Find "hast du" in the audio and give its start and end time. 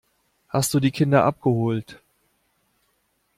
0.49-0.79